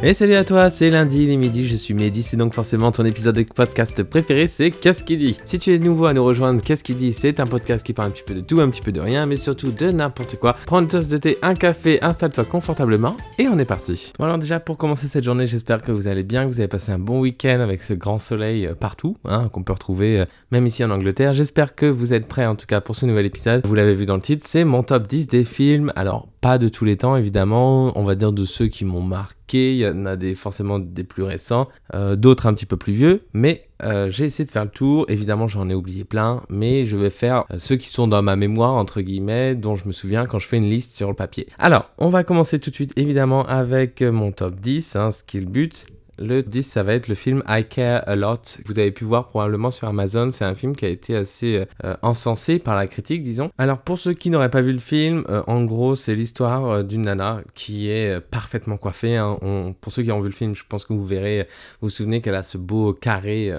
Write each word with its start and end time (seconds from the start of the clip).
Et 0.00 0.14
salut 0.14 0.36
à 0.36 0.44
toi, 0.44 0.70
c'est 0.70 0.90
lundi, 0.90 1.24
il 1.24 1.30
est 1.30 1.36
midi, 1.36 1.66
je 1.66 1.74
suis 1.74 1.92
Mehdi, 1.92 2.22
c'est 2.22 2.36
donc 2.36 2.54
forcément 2.54 2.92
ton 2.92 3.04
épisode 3.04 3.34
de 3.34 3.42
podcast 3.42 4.00
préféré, 4.04 4.46
c'est 4.46 4.70
Qu'est-ce 4.70 5.02
qui 5.02 5.16
dit? 5.16 5.36
Si 5.44 5.58
tu 5.58 5.74
es 5.74 5.78
nouveau 5.80 6.06
à 6.06 6.14
nous 6.14 6.24
rejoindre, 6.24 6.62
Qu'est-ce 6.62 6.84
qui 6.84 6.94
dit? 6.94 7.12
C'est 7.12 7.40
un 7.40 7.48
podcast 7.48 7.84
qui 7.84 7.92
parle 7.94 8.10
un 8.10 8.10
petit 8.12 8.22
peu 8.22 8.34
de 8.34 8.40
tout, 8.40 8.60
un 8.60 8.70
petit 8.70 8.80
peu 8.80 8.92
de 8.92 9.00
rien, 9.00 9.26
mais 9.26 9.36
surtout 9.36 9.72
de 9.72 9.90
n'importe 9.90 10.36
quoi. 10.36 10.54
Prends 10.66 10.78
une 10.82 10.86
tasse 10.86 11.08
de 11.08 11.18
thé, 11.18 11.38
un 11.42 11.54
café, 11.54 11.98
installe-toi 12.00 12.44
confortablement 12.44 13.16
et 13.40 13.48
on 13.48 13.58
est 13.58 13.64
parti. 13.64 14.12
Bon 14.20 14.26
alors 14.26 14.38
déjà 14.38 14.60
pour 14.60 14.76
commencer 14.76 15.08
cette 15.08 15.24
journée, 15.24 15.48
j'espère 15.48 15.82
que 15.82 15.90
vous 15.90 16.06
allez 16.06 16.22
bien, 16.22 16.44
que 16.44 16.52
vous 16.52 16.60
avez 16.60 16.68
passé 16.68 16.92
un 16.92 17.00
bon 17.00 17.18
week-end 17.18 17.58
avec 17.58 17.82
ce 17.82 17.92
grand 17.92 18.20
soleil 18.20 18.68
euh, 18.68 18.76
partout, 18.76 19.16
hein, 19.24 19.48
qu'on 19.52 19.64
peut 19.64 19.72
retrouver 19.72 20.20
euh, 20.20 20.26
même 20.52 20.64
ici 20.64 20.84
en 20.84 20.92
Angleterre. 20.92 21.34
J'espère 21.34 21.74
que 21.74 21.86
vous 21.86 22.12
êtes 22.12 22.28
prêts 22.28 22.46
en 22.46 22.54
tout 22.54 22.66
cas 22.66 22.80
pour 22.80 22.94
ce 22.94 23.04
nouvel 23.04 23.26
épisode. 23.26 23.66
Vous 23.66 23.74
l'avez 23.74 23.96
vu 23.96 24.06
dans 24.06 24.14
le 24.14 24.22
titre, 24.22 24.46
c'est 24.46 24.62
mon 24.62 24.84
top 24.84 25.08
10 25.08 25.26
des 25.26 25.44
films. 25.44 25.92
Alors 25.96 26.28
pas 26.40 26.58
de 26.58 26.68
tous 26.68 26.84
les 26.84 26.96
temps 26.96 27.16
évidemment, 27.16 27.98
on 27.98 28.04
va 28.04 28.14
dire 28.14 28.30
de 28.30 28.44
ceux 28.44 28.68
qui 28.68 28.84
m'ont 28.84 29.02
marqué 29.02 29.37
il 29.54 29.76
y 29.76 29.86
en 29.86 30.06
a 30.06 30.16
des, 30.16 30.34
forcément 30.34 30.78
des 30.78 31.04
plus 31.04 31.22
récents, 31.22 31.68
euh, 31.94 32.16
d'autres 32.16 32.46
un 32.46 32.54
petit 32.54 32.66
peu 32.66 32.76
plus 32.76 32.92
vieux, 32.92 33.22
mais 33.32 33.66
euh, 33.82 34.10
j'ai 34.10 34.26
essayé 34.26 34.44
de 34.44 34.50
faire 34.50 34.64
le 34.64 34.70
tour, 34.70 35.06
évidemment 35.08 35.48
j'en 35.48 35.68
ai 35.68 35.74
oublié 35.74 36.04
plein, 36.04 36.42
mais 36.48 36.86
je 36.86 36.96
vais 36.96 37.10
faire 37.10 37.44
euh, 37.52 37.58
ceux 37.58 37.76
qui 37.76 37.88
sont 37.88 38.08
dans 38.08 38.22
ma 38.22 38.36
mémoire, 38.36 38.74
entre 38.74 39.00
guillemets, 39.00 39.54
dont 39.54 39.76
je 39.76 39.86
me 39.86 39.92
souviens 39.92 40.26
quand 40.26 40.38
je 40.38 40.48
fais 40.48 40.56
une 40.56 40.68
liste 40.68 40.96
sur 40.96 41.08
le 41.08 41.14
papier. 41.14 41.46
Alors, 41.58 41.90
on 41.98 42.08
va 42.08 42.24
commencer 42.24 42.58
tout 42.58 42.70
de 42.70 42.74
suite 42.74 42.92
évidemment 42.96 43.46
avec 43.46 44.02
mon 44.02 44.32
top 44.32 44.56
10, 44.56 44.96
hein, 44.96 45.10
ce 45.10 45.22
qui 45.22 45.38
est 45.38 45.40
le 45.40 45.46
but. 45.46 45.86
Le 46.18 46.42
10, 46.42 46.64
ça 46.64 46.82
va 46.82 46.94
être 46.94 47.06
le 47.06 47.14
film 47.14 47.44
I 47.48 47.64
Care 47.64 48.02
A 48.08 48.16
Lot. 48.16 48.58
Vous 48.66 48.78
avez 48.78 48.90
pu 48.90 49.04
voir 49.04 49.26
probablement 49.26 49.70
sur 49.70 49.86
Amazon. 49.86 50.32
C'est 50.32 50.44
un 50.44 50.56
film 50.56 50.74
qui 50.74 50.84
a 50.84 50.88
été 50.88 51.14
assez 51.14 51.64
euh, 51.84 51.94
encensé 52.02 52.58
par 52.58 52.74
la 52.74 52.88
critique, 52.88 53.22
disons. 53.22 53.50
Alors, 53.56 53.78
pour 53.78 53.98
ceux 53.98 54.14
qui 54.14 54.30
n'auraient 54.30 54.50
pas 54.50 54.60
vu 54.60 54.72
le 54.72 54.80
film, 54.80 55.24
euh, 55.28 55.42
en 55.46 55.62
gros, 55.62 55.94
c'est 55.94 56.16
l'histoire 56.16 56.66
euh, 56.66 56.82
d'une 56.82 57.02
nana 57.02 57.40
qui 57.54 57.88
est 57.88 58.20
parfaitement 58.20 58.76
coiffée. 58.76 59.16
Hein. 59.16 59.38
pour 59.80 59.92
ceux 59.92 60.02
qui 60.02 60.10
ont 60.10 60.20
vu 60.20 60.28
le 60.28 60.34
film, 60.34 60.56
je 60.56 60.64
pense 60.68 60.84
que 60.84 60.92
vous 60.92 61.06
verrez, 61.06 61.46
vous 61.80 61.86
vous 61.86 61.90
souvenez 61.90 62.20
qu'elle 62.20 62.34
a 62.34 62.42
ce 62.42 62.58
beau 62.58 62.92
carré 62.92 63.52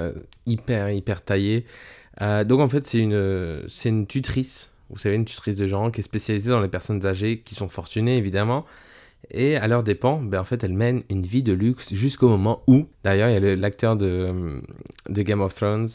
hyper, 0.45 0.91
hyper 0.91 1.23
taillé. 1.23 1.65
donc, 2.19 2.59
en 2.59 2.67
fait, 2.67 2.85
c'est 2.87 2.99
une, 2.99 3.63
c'est 3.69 3.89
une 3.89 4.05
tutrice. 4.05 4.69
Vous 4.89 4.97
savez, 4.97 5.15
une 5.15 5.25
tutrice 5.25 5.55
de 5.55 5.67
genre 5.67 5.91
qui 5.91 6.01
est 6.01 6.03
spécialisée 6.03 6.49
dans 6.49 6.61
les 6.61 6.67
personnes 6.67 7.05
âgées 7.05 7.39
qui 7.39 7.55
sont 7.55 7.69
fortunées, 7.69 8.17
évidemment. 8.17 8.65
Et 9.31 9.57
à 9.57 9.67
leur 9.67 9.83
dépens, 9.83 10.21
ben 10.21 10.39
en 10.39 10.43
fait, 10.43 10.63
elle 10.63 10.73
mène 10.73 11.03
une 11.09 11.23
vie 11.23 11.43
de 11.43 11.53
luxe 11.53 11.93
jusqu'au 11.93 12.29
moment 12.29 12.63
où, 12.67 12.87
d'ailleurs, 13.03 13.29
il 13.29 13.33
y 13.33 13.47
a 13.47 13.55
l'acteur 13.55 13.95
de, 13.95 14.61
de, 15.07 15.21
Game 15.21 15.41
of 15.41 15.53
Thrones, 15.53 15.87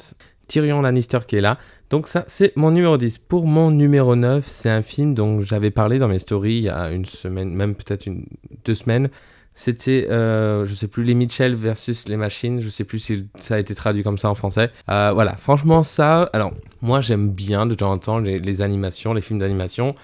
Tyrion 0.46 0.82
Lannister, 0.82 1.18
qui 1.26 1.36
est 1.36 1.40
là. 1.40 1.58
Donc 1.90 2.06
ça, 2.06 2.24
c'est 2.28 2.56
mon 2.56 2.70
numéro 2.70 2.96
10. 2.96 3.18
Pour 3.18 3.46
mon 3.46 3.70
numéro 3.70 4.14
9, 4.14 4.46
c'est 4.46 4.70
un 4.70 4.82
film 4.82 5.14
dont 5.14 5.40
j'avais 5.40 5.70
parlé 5.70 5.98
dans 5.98 6.08
mes 6.08 6.18
stories 6.20 6.56
il 6.56 6.62
y 6.64 6.68
a 6.68 6.90
une 6.92 7.04
semaine, 7.04 7.52
même 7.54 7.74
peut-être 7.74 8.06
une, 8.06 8.26
deux 8.64 8.74
semaines. 8.74 9.08
C'était, 9.56 10.08
euh, 10.10 10.66
je 10.66 10.74
sais 10.74 10.88
plus, 10.88 11.04
les 11.04 11.14
Mitchell 11.14 11.54
versus 11.54 12.08
les 12.08 12.16
machines. 12.16 12.60
Je 12.60 12.70
sais 12.70 12.84
plus 12.84 12.98
si 12.98 13.28
ça 13.40 13.54
a 13.54 13.58
été 13.58 13.74
traduit 13.74 14.02
comme 14.02 14.18
ça 14.18 14.28
en 14.28 14.34
français. 14.34 14.70
Euh, 14.88 15.12
voilà, 15.12 15.36
franchement, 15.36 15.82
ça. 15.82 16.28
Alors, 16.32 16.52
moi, 16.82 17.00
j'aime 17.00 17.30
bien 17.30 17.66
de 17.66 17.74
temps 17.74 17.92
en 17.92 17.98
temps 17.98 18.18
les 18.18 18.62
animations, 18.62 19.12
les 19.12 19.20
films 19.20 19.38
d'animation. 19.38 19.94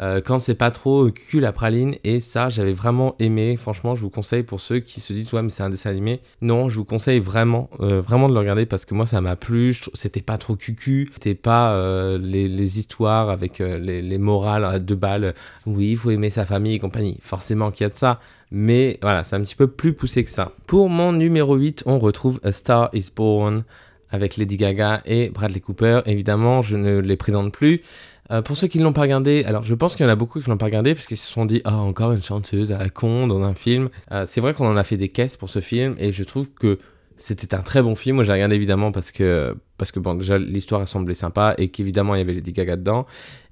Euh, 0.00 0.20
quand 0.20 0.38
c'est 0.38 0.54
pas 0.54 0.70
trop 0.70 1.10
cul 1.10 1.40
la 1.40 1.52
praline. 1.52 1.96
Et 2.04 2.20
ça, 2.20 2.48
j'avais 2.48 2.72
vraiment 2.72 3.16
aimé. 3.18 3.56
Franchement, 3.56 3.94
je 3.94 4.02
vous 4.02 4.10
conseille 4.10 4.42
pour 4.42 4.60
ceux 4.60 4.80
qui 4.80 5.00
se 5.00 5.12
disent 5.12 5.32
ouais, 5.32 5.42
mais 5.42 5.50
c'est 5.50 5.62
un 5.62 5.70
dessin 5.70 5.90
animé. 5.90 6.20
Non, 6.42 6.68
je 6.68 6.76
vous 6.76 6.84
conseille 6.84 7.20
vraiment, 7.20 7.70
euh, 7.80 8.00
vraiment 8.00 8.28
de 8.28 8.34
le 8.34 8.40
regarder 8.40 8.66
parce 8.66 8.84
que 8.84 8.94
moi, 8.94 9.06
ça 9.06 9.20
m'a 9.20 9.36
plu. 9.36 9.74
C'était 9.94 10.22
pas 10.22 10.38
trop 10.38 10.56
cucu. 10.56 11.10
C'était 11.14 11.34
pas 11.34 11.72
euh, 11.72 12.18
les, 12.18 12.78
histoires 12.78 13.30
avec 13.30 13.58
les, 13.58 14.02
les, 14.02 14.18
morales 14.18 14.64
à 14.64 14.78
deux 14.78 14.96
balles. 14.96 15.34
Oui, 15.66 15.92
il 15.92 15.96
faut 15.96 16.10
aimer 16.10 16.30
sa 16.30 16.44
famille 16.44 16.74
et 16.74 16.78
compagnie. 16.78 17.18
Forcément 17.22 17.70
qu'il 17.70 17.84
y 17.84 17.86
a 17.86 17.90
de 17.90 17.94
ça. 17.94 18.20
Mais 18.50 18.98
voilà, 19.02 19.24
c'est 19.24 19.36
un 19.36 19.40
petit 19.40 19.56
peu 19.56 19.66
plus 19.66 19.92
poussé 19.92 20.24
que 20.24 20.30
ça. 20.30 20.52
Pour 20.66 20.88
mon 20.88 21.12
numéro 21.12 21.56
8, 21.56 21.82
on 21.86 21.98
retrouve 21.98 22.38
A 22.44 22.52
Star 22.52 22.90
is 22.92 23.08
Born 23.14 23.64
avec 24.10 24.36
Lady 24.36 24.56
Gaga 24.56 25.02
et 25.04 25.30
Bradley 25.30 25.60
Cooper. 25.60 26.00
Évidemment, 26.06 26.62
je 26.62 26.76
ne 26.76 26.98
les 26.98 27.16
présente 27.16 27.52
plus. 27.52 27.82
Euh, 28.30 28.42
pour 28.42 28.56
ceux 28.56 28.66
qui 28.66 28.78
ne 28.78 28.84
l'ont 28.84 28.92
pas 28.92 29.02
regardé, 29.02 29.44
alors 29.44 29.62
je 29.62 29.74
pense 29.74 29.94
qu'il 29.94 30.04
y 30.04 30.08
en 30.08 30.12
a 30.12 30.16
beaucoup 30.16 30.40
qui 30.40 30.48
ne 30.48 30.54
l'ont 30.54 30.58
pas 30.58 30.66
regardé 30.66 30.94
parce 30.94 31.06
qu'ils 31.06 31.16
se 31.16 31.30
sont 31.30 31.46
dit 31.46 31.62
Ah, 31.64 31.76
encore 31.76 32.12
une 32.12 32.22
chanteuse 32.22 32.72
à 32.72 32.78
la 32.78 32.90
con 32.90 33.26
dans 33.26 33.42
un 33.42 33.54
film. 33.54 33.88
Euh, 34.12 34.24
c'est 34.26 34.40
vrai 34.40 34.54
qu'on 34.54 34.68
en 34.68 34.76
a 34.76 34.84
fait 34.84 34.96
des 34.96 35.08
caisses 35.08 35.36
pour 35.36 35.50
ce 35.50 35.60
film 35.60 35.94
et 35.98 36.12
je 36.12 36.24
trouve 36.24 36.50
que 36.50 36.78
c'était 37.18 37.54
un 37.54 37.62
très 37.62 37.82
bon 37.82 37.94
film. 37.94 38.16
Moi, 38.16 38.24
j'ai 38.24 38.32
regardé 38.32 38.56
évidemment 38.56 38.92
parce 38.92 39.10
que, 39.10 39.56
parce 39.78 39.92
que 39.92 40.00
bon, 40.00 40.14
déjà, 40.14 40.38
l'histoire 40.38 40.80
a 40.80 40.86
semblé 40.86 41.14
sympa 41.14 41.54
et 41.58 41.68
qu'évidemment, 41.68 42.14
il 42.14 42.18
y 42.18 42.20
avait 42.20 42.34
Lady 42.34 42.52
Gaga 42.52 42.76
dedans 42.76 43.06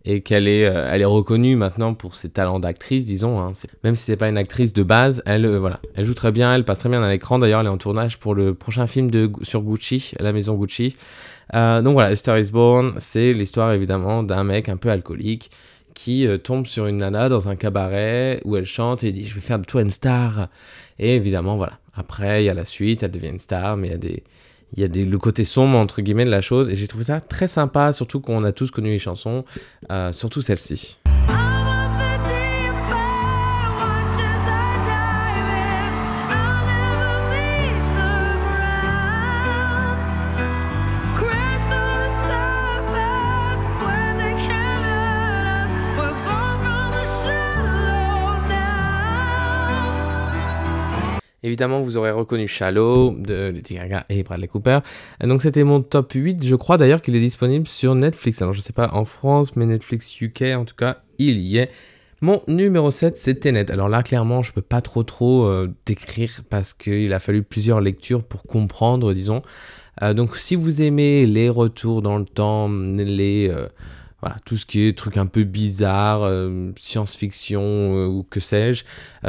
et 0.05 0.21
qu'elle 0.21 0.49
est, 0.49 0.67
euh, 0.67 0.89
elle 0.91 1.01
est 1.01 1.07
reconnue 1.07 1.57
maintenant 1.57 1.95
pour 1.95 2.15
ses 2.15 2.29
talents 2.29 2.61
d'actrice, 2.61 3.05
disons. 3.05 3.41
Hein. 3.41 3.53
Même 3.85 3.97
si 3.97 4.05
c'est 4.05 4.17
pas 4.17 4.29
une 4.29 4.37
actrice 4.37 4.73
de 4.73 4.83
base, 4.83 5.23
elle, 5.25 5.47
voilà, 5.57 5.81
elle 5.95 6.05
joue 6.05 6.15
très 6.15 6.31
bien, 6.31 6.55
elle 6.55 6.65
passe 6.65 6.81
très 6.81 6.91
bien 6.91 7.03
à 7.03 7.09
l'écran. 7.09 7.39
D'ailleurs, 7.39 7.61
elle 7.61 7.67
est 7.67 7.71
en 7.71 7.79
tournage 7.79 8.19
pour 8.19 8.35
le 8.35 8.55
prochain 8.55 8.87
film 8.87 9.11
de, 9.11 9.31
sur 9.43 9.63
Gucci, 9.63 10.13
la 10.21 10.33
maison 10.33 10.55
Gucci. 10.55 10.97
Euh, 11.55 11.83
donc 11.83 11.95
voilà, 11.95 12.15
Star 12.17 12.39
is 12.39 12.51
Born, 12.51 12.95
c'est 12.99 13.33
l'histoire 13.33 13.73
évidemment 13.73 14.23
d'un 14.23 14.45
mec 14.45 14.69
un 14.69 14.77
peu 14.77 14.91
alcoolique 14.91 15.51
qui 15.95 16.27
euh, 16.27 16.39
tombe 16.39 16.67
sur 16.67 16.87
une 16.87 16.99
nana 16.99 17.29
dans 17.29 17.49
un 17.49 17.57
cabaret 17.57 18.41
où 18.45 18.57
elle 18.57 18.67
chante 18.67 19.05
et 19.05 19.13
dit 19.13 19.27
je 19.27 19.35
vais 19.35 19.41
faire 19.41 19.59
de 19.59 19.65
toi 19.65 19.83
une 19.83 19.91
star. 19.91 20.49
Et 20.99 21.15
évidemment 21.15 21.57
voilà, 21.57 21.79
après 21.95 22.43
il 22.43 22.47
y 22.47 22.51
a 22.51 22.55
la 22.55 22.65
suite, 22.65 23.03
elle 23.03 23.11
devient 23.11 23.29
une 23.29 23.39
star, 23.39 23.77
mais 23.77 23.89
il 23.89 23.91
y 23.93 23.95
a 23.95 23.99
des 23.99 24.23
il 24.77 24.81
y 24.81 24.85
a 24.85 24.89
des, 24.89 25.05
le 25.05 25.19
côté 25.19 25.45
sombre 25.45 25.79
entre 25.79 26.03
guillemets 26.03 26.25
de 26.25 26.31
la 26.31 26.41
chose 26.41 26.69
et 26.69 26.75
j'ai 26.75 26.89
trouvé 26.89 27.05
ça 27.05 27.21
très 27.21 27.47
sympa, 27.47 27.93
surtout 27.93 28.21
qu'on 28.21 28.43
a 28.43 28.53
tous 28.53 28.71
connu 28.71 28.91
les 28.91 28.99
chansons, 28.99 29.45
euh, 29.93 30.13
surtout 30.13 30.43
celle-ci. 30.43 30.99
Évidemment, 51.45 51.83
vous 51.83 51.99
aurez 51.99 52.11
reconnu 52.11 52.49
Shallow 52.49 53.15
de 53.19 53.51
Lady 53.51 53.75
Gaga 53.75 54.07
et 54.09 54.23
Bradley 54.23 54.49
Cooper. 54.49 54.79
Donc 55.23 55.43
c'était 55.43 55.63
mon 55.63 55.83
top 55.83 56.13
8. 56.15 56.43
Je 56.43 56.55
crois 56.55 56.79
d'ailleurs 56.79 57.03
qu'il 57.03 57.15
est 57.15 57.21
disponible 57.21 57.69
sur 57.69 57.95
Netflix. 57.95 58.41
Alors 58.41 58.55
je 58.55 58.63
sais 58.63 58.73
pas 58.73 58.89
en 58.95 59.05
France, 59.05 59.55
mais 59.55 59.67
Netflix 59.67 60.19
UK 60.23 60.43
en 60.57 60.65
tout 60.65 60.75
cas, 60.75 61.03
il 61.19 61.39
y 61.41 61.59
est. 61.59 61.71
Mon 62.23 62.43
numéro 62.49 62.91
7, 62.91 63.19
c'est 63.19 63.35
Tenet. 63.35 63.71
Alors 63.71 63.91
là, 63.91 64.03
clairement, 64.03 64.43
je 64.43 64.55
peux 64.55 64.63
pas 64.63 64.81
trop 64.81 65.03
trop 65.03 65.45
euh, 65.45 65.71
décrire 65.85 66.41
parce 66.49 66.73
qu'il 66.73 67.13
a 67.13 67.19
fallu 67.19 67.43
plusieurs 67.43 67.83
lectures 67.83 68.25
pour 68.25 68.45
comprendre, 68.45 69.13
disons. 69.13 69.43
Euh, 70.01 70.15
donc 70.15 70.37
si 70.37 70.57
vous 70.57 70.81
aimez 70.81 71.27
les 71.27 71.51
retours 71.51 72.01
dans 72.01 72.17
le 72.17 72.25
temps, 72.25 72.71
les... 72.71 73.51
Euh, 73.51 73.69
tout 74.47 74.57
ce 74.57 74.65
qui 74.65 74.89
est 74.89 74.97
truc 74.97 75.19
un 75.19 75.27
peu 75.27 75.45
bizarre, 75.45 76.27
science-fiction 76.79 78.07
ou 78.07 78.23
que 78.23 78.41
sais-je, 78.41 78.85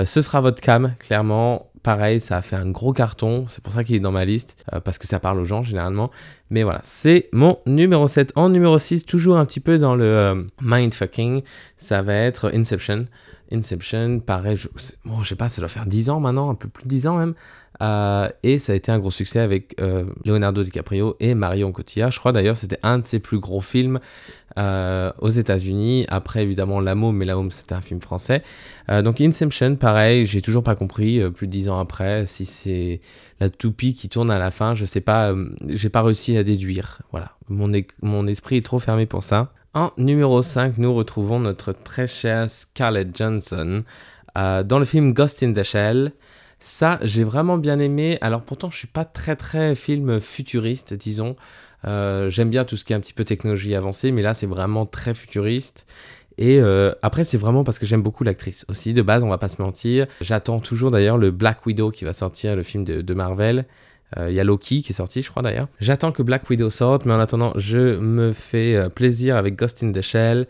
ce 0.05 0.21
sera 0.21 0.39
votre 0.39 0.61
cam, 0.61 0.95
clairement 0.99 1.69
pareil, 1.85 2.19
ça 2.19 2.37
a 2.37 2.41
fait 2.41 2.55
un 2.55 2.67
gros 2.67 2.93
carton. 2.93 3.45
C'est 3.47 3.63
pour 3.63 3.71
ça 3.71 3.83
qu'il 3.83 3.95
est 3.95 3.99
dans 3.99 4.11
ma 4.11 4.25
liste, 4.25 4.57
euh, 4.73 4.79
parce 4.79 4.97
que 4.97 5.05
ça 5.05 5.19
parle 5.19 5.39
aux 5.39 5.45
gens 5.45 5.61
généralement. 5.61 6.09
Mais 6.49 6.63
voilà, 6.63 6.81
c'est 6.83 7.29
mon 7.31 7.59
numéro 7.67 8.07
7. 8.07 8.33
En 8.35 8.49
numéro 8.49 8.79
6, 8.79 9.05
toujours 9.05 9.37
un 9.37 9.45
petit 9.45 9.59
peu 9.59 9.77
dans 9.77 9.95
le 9.95 10.03
euh, 10.03 10.43
mindfucking, 10.61 11.43
ça 11.77 12.01
va 12.01 12.15
être 12.15 12.51
Inception. 12.55 13.05
Inception, 13.51 14.19
pareil, 14.19 14.57
je, 14.57 14.67
bon, 15.05 15.21
je 15.21 15.29
sais 15.29 15.35
pas, 15.35 15.49
ça 15.49 15.61
doit 15.61 15.69
faire 15.69 15.85
10 15.85 16.09
ans 16.09 16.19
maintenant, 16.19 16.49
un 16.49 16.55
peu 16.55 16.67
plus 16.67 16.83
de 16.83 16.89
10 16.89 17.07
ans 17.07 17.17
même. 17.17 17.35
Euh, 17.81 18.29
et 18.43 18.59
ça 18.59 18.73
a 18.73 18.75
été 18.75 18.91
un 18.91 18.99
gros 18.99 19.11
succès 19.11 19.39
avec 19.39 19.75
euh, 19.81 20.05
Leonardo 20.23 20.63
DiCaprio 20.63 21.15
et 21.19 21.35
Marion 21.35 21.71
Cotillard. 21.71 22.11
Je 22.11 22.19
crois 22.19 22.31
d'ailleurs 22.31 22.57
c'était 22.57 22.79
un 22.83 22.99
de 22.99 23.05
ses 23.05 23.19
plus 23.19 23.39
gros 23.39 23.61
films 23.61 23.99
euh, 24.57 25.11
aux 25.19 25.29
États-Unis. 25.29 26.05
Après 26.09 26.43
évidemment 26.43 26.79
La 26.79 26.95
Môme, 26.95 27.17
mais 27.17 27.25
La 27.25 27.35
Môme 27.35 27.51
c'était 27.51 27.75
un 27.75 27.81
film 27.81 28.01
français. 28.01 28.43
donc 28.89 29.19
Inception, 29.19 29.75
pareil, 29.75 30.25
j'ai 30.25 30.41
toujours 30.41 30.63
pas 30.63 30.75
compris 30.75 31.21
plus 31.31 31.47
de 31.47 31.51
dix 31.51 31.69
ans 31.69 31.79
après 31.79 32.25
si 32.25 32.45
c'est 32.45 33.01
la 33.39 33.49
toupie 33.49 33.93
qui 33.93 34.09
tourne 34.09 34.31
à 34.31 34.39
la 34.39 34.51
fin. 34.51 34.73
Je 34.73 34.85
sais 34.85 35.01
pas, 35.01 35.33
j'ai 35.67 35.89
pas 35.89 36.01
réussi 36.01 36.37
à 36.37 36.43
déduire. 36.43 37.01
Voilà, 37.11 37.31
mon 37.49 38.27
esprit 38.27 38.57
est 38.57 38.65
trop 38.65 38.79
fermé 38.79 39.05
pour 39.05 39.23
ça. 39.23 39.51
En 39.75 39.91
numéro 39.97 40.41
5, 40.41 40.77
nous 40.77 40.93
retrouvons 40.93 41.37
notre 41.37 41.73
très 41.73 42.07
chère 42.07 42.49
Scarlett 42.49 43.13
Johansson 43.13 43.83
dans 44.33 44.79
le 44.79 44.85
film 44.85 45.11
Ghost 45.11 45.43
in 45.43 45.51
the 45.51 45.63
Shell. 45.63 46.13
Ça, 46.59 46.97
j'ai 47.01 47.25
vraiment 47.25 47.57
bien 47.57 47.79
aimé. 47.79 48.17
Alors 48.21 48.41
pourtant, 48.41 48.71
je 48.71 48.77
suis 48.77 48.87
pas 48.87 49.03
très 49.03 49.35
très 49.35 49.75
film 49.75 50.21
futuriste, 50.21 50.93
disons. 50.93 51.35
Euh, 51.85 52.29
j'aime 52.29 52.49
bien 52.49 52.63
tout 52.63 52.77
ce 52.77 52.85
qui 52.85 52.93
est 52.93 52.95
un 52.95 53.01
petit 53.01 53.11
peu 53.11 53.25
technologie 53.25 53.75
avancée, 53.75 54.13
mais 54.13 54.21
là, 54.21 54.33
c'est 54.33 54.47
vraiment 54.47 54.85
très 54.85 55.13
futuriste. 55.13 55.85
Et 56.37 56.59
euh, 56.61 56.93
après, 57.01 57.25
c'est 57.25 57.37
vraiment 57.37 57.65
parce 57.65 57.77
que 57.77 57.85
j'aime 57.85 58.01
beaucoup 58.01 58.23
l'actrice 58.23 58.65
aussi. 58.69 58.93
De 58.93 59.01
base, 59.01 59.23
on 59.23 59.29
va 59.29 59.37
pas 59.37 59.49
se 59.49 59.61
mentir. 59.61 60.07
J'attends 60.21 60.61
toujours 60.61 60.89
d'ailleurs 60.89 61.17
le 61.17 61.31
Black 61.31 61.65
Widow 61.65 61.91
qui 61.91 62.05
va 62.05 62.13
sortir, 62.13 62.55
le 62.55 62.63
film 62.63 62.85
de, 62.85 63.13
Marvel. 63.13 63.65
Euh, 64.17 64.29
il 64.29 64.35
y 64.35 64.39
a 64.39 64.43
Loki 64.43 64.81
qui 64.81 64.91
est 64.91 64.95
sorti, 64.95 65.21
je 65.21 65.29
crois 65.29 65.43
d'ailleurs. 65.43 65.67
J'attends 65.79 66.11
que 66.11 66.23
Black 66.23 66.49
Widow 66.49 66.69
sorte, 66.69 67.05
mais 67.05 67.13
en 67.13 67.19
attendant, 67.19 67.53
je 67.55 67.97
me 67.97 68.31
fais 68.31 68.89
plaisir 68.93 69.35
avec 69.35 69.55
Ghost 69.55 69.83
in 69.83 69.91
the 69.91 70.01
Shell. 70.01 70.47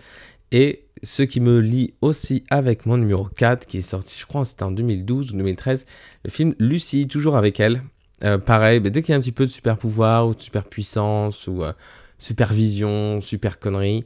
Et 0.52 0.86
ce 1.04 1.24
qui 1.24 1.40
me 1.40 1.60
lie 1.60 1.94
aussi 2.02 2.44
avec 2.50 2.86
mon 2.86 2.98
numéro 2.98 3.25
4, 3.25 3.66
qui 3.66 3.80
est 3.80 3.81
sorti, 3.81 4.16
je 4.19 4.25
crois, 4.25 4.46
c'était 4.46 4.63
en 4.63 4.72
2012 4.72 5.31
ou 5.31 5.38
2013, 5.38 5.86
le 6.24 6.30
film 6.30 6.56
Lucie, 6.60 7.07
toujours 7.07 7.38
avec 7.38 7.60
elle. 7.60 7.81
Euh, 8.24 8.38
pareil, 8.38 8.80
dès 8.80 9.02
qu'il 9.02 9.12
y 9.12 9.13
a 9.13 9.18
un 9.18 9.22
petit 9.22 9.31
peu 9.31 9.46
de 9.46 9.52
super 9.52 9.78
pouvoir 9.78 10.28
ou 10.28 10.36
de 10.36 10.42
super 10.42 10.63
puissance 10.63 11.48
ou 11.48 11.63
euh, 11.63 11.74
supervision, 12.18 13.22
super 13.22 13.60
connerie, 13.60 14.06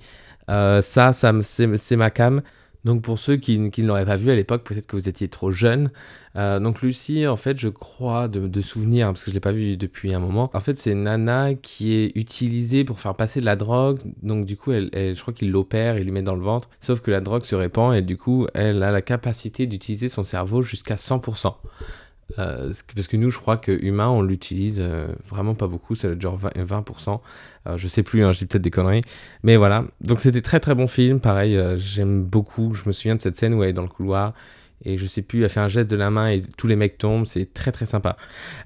euh, 0.50 0.82
ça, 0.82 1.14
ça 1.14 1.32
c'est 1.44 1.96
ma 1.96 2.10
cam. 2.10 2.42
Donc 2.86 3.02
pour 3.02 3.20
ceux 3.20 3.38
qui, 3.38 3.60
ne 3.60 3.86
l'auraient 3.86 4.06
pas 4.06 4.16
vu 4.16 4.32
à 4.32 4.36
l'époque, 4.36 4.64
peut-être 4.64 4.88
que 4.88 4.96
vous 4.96 5.10
étiez 5.10 5.28
trop 5.28 5.52
jeune. 5.52 5.92
donc 6.36 6.82
Lucie, 6.82 7.28
en 7.28 7.36
fait, 7.36 7.58
je 7.58 7.68
crois 7.68 8.28
de, 8.28 8.48
de 8.48 8.62
souvenir, 8.62 9.08
parce 9.08 9.24
que 9.24 9.32
je 9.32 9.36
l'ai 9.36 9.42
pas 9.42 9.52
vu 9.52 9.76
depuis 9.76 10.14
un 10.14 10.20
moment. 10.20 10.50
En 10.54 10.60
fait, 10.62 10.78
c'est 10.78 10.96
nana 10.96 11.56
qui 11.56 11.96
est 11.96 12.12
utilisée 12.16 12.86
pour 12.86 13.02
faire 13.02 13.16
passer 13.16 13.42
de 13.42 13.46
la 13.46 13.56
drogue. 13.58 14.00
Donc 14.24 14.46
du 14.46 14.56
coup, 14.56 14.72
elle, 14.72 14.90
je 14.94 15.20
crois 15.22 15.34
qu'il 15.34 15.52
l'opère 15.52 15.98
et 15.98 16.04
lui 16.04 16.12
met 16.12 16.22
dans 16.22 16.36
le 16.36 16.42
ventre. 16.42 16.70
Sauf 16.80 17.02
que 17.02 17.12
la 17.12 17.20
drogue 17.22 17.44
se 17.44 17.56
répand 17.56 17.94
et 17.94 18.02
du 18.02 18.18
coup, 18.18 18.48
elle 18.54 18.82
a 18.84 18.92
la 18.92 19.02
capacité 19.02 19.68
d'utiliser 19.68 20.08
son 20.08 20.24
cerveau 20.24 20.62
jusqu'à 20.62 20.96
100%. 20.96 21.56
Euh, 22.38 22.72
parce 22.96 23.08
que 23.08 23.18
nous, 23.18 23.32
je 23.32 23.38
crois 23.40 23.58
que 23.58 23.72
humain, 23.72 24.10
on 24.10 24.22
l'utilise 24.22 24.80
euh, 24.80 25.08
vraiment 25.26 25.56
pas 25.56 25.68
beaucoup, 25.68 25.96
c'est 25.96 26.20
genre 26.22 26.38
20%. 26.38 26.84
20%. 26.84 27.20
Euh, 27.68 27.78
je 27.78 27.88
sais 27.88 28.04
plus, 28.04 28.24
hein, 28.24 28.32
je 28.32 28.40
dis 28.40 28.46
peut-être 28.46 28.62
des 28.62 28.72
conneries. 28.72 29.02
Mais 29.44 29.58
voilà. 29.58 29.86
Donc 30.02 30.20
c'était 30.20 30.42
très 30.42 30.60
très 30.60 30.76
bon 30.76 30.88
film. 30.88 31.20
Pareil, 31.20 31.60
j'aime 31.78 32.24
beaucoup. 32.24 32.74
Je 32.74 32.84
me 32.86 32.92
souviens 32.92 33.16
de 33.16 33.22
cette 33.22 33.38
scène 33.38 33.54
où 33.54 33.64
elle 33.64 33.70
est 33.70 33.74
dans 33.74 33.82
le 33.82 33.88
couloir. 33.88 34.34
Et 34.86 34.98
je 34.98 35.06
sais 35.06 35.22
plus, 35.22 35.44
elle 35.44 35.50
fait 35.50 35.60
un 35.60 35.68
geste 35.68 35.90
de 35.90 35.98
la 35.98 36.10
main 36.10 36.30
et 36.30 36.42
tous 36.56 36.68
les 36.68 36.78
mecs 36.78 36.98
tombent. 36.98 37.26
C'est 37.26 37.54
très 37.54 37.72
très 37.72 37.86
sympa. 37.86 38.16